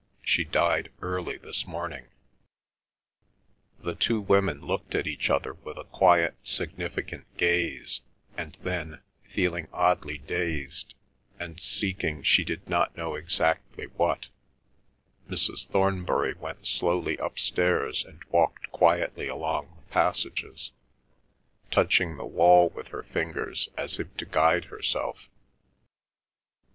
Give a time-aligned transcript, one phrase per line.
[0.23, 2.07] She died early this morning."
[3.77, 8.01] The two women looked at each other with a quiet significant gaze,
[8.35, 10.95] and then, feeling oddly dazed,
[11.39, 14.29] and seeking she did not know exactly what,
[15.29, 15.67] Mrs.
[15.67, 20.71] Thornbury went slowly upstairs and walked quietly along the passages,
[21.69, 25.29] touching the wall with her fingers as if to guide herself.